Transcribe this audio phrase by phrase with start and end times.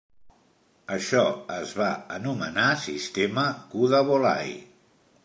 [0.93, 1.21] Això
[1.57, 4.57] es va anomenar sistema "Kudavolai".